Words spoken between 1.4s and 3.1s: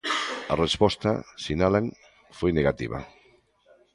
sinalan, foi negativa.